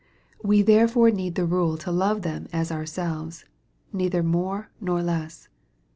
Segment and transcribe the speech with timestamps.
[0.43, 3.45] We therefore need the rule to love them as ourselves,
[3.93, 5.47] neither more nor less.